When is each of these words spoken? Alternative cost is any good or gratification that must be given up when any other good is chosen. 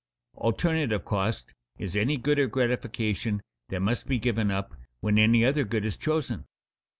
Alternative 0.37 1.05
cost 1.05 1.53
is 1.77 1.95
any 1.95 2.17
good 2.17 2.39
or 2.39 2.47
gratification 2.47 3.39
that 3.69 3.81
must 3.83 4.07
be 4.07 4.17
given 4.17 4.49
up 4.49 4.73
when 4.99 5.19
any 5.19 5.45
other 5.45 5.63
good 5.63 5.85
is 5.85 5.95
chosen. 5.95 6.45